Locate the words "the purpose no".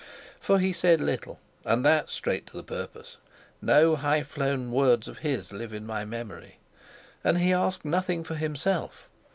2.57-3.95